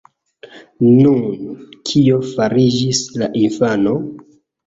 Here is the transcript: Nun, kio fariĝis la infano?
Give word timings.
Nun, 1.01 1.51
kio 1.89 2.17
fariĝis 2.29 3.01
la 3.23 3.29
infano? 3.43 3.93